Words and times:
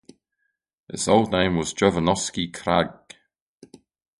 Its 0.89 1.07
old 1.07 1.31
name 1.31 1.55
was 1.55 1.75
Jovanovski 1.75 2.51
Kraj. 2.51 2.91